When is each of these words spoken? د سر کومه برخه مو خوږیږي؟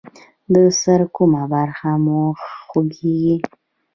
د 0.53 0.55
سر 0.81 1.01
کومه 1.15 1.43
برخه 1.53 1.91
مو 2.03 2.21
خوږیږي؟ 2.67 3.35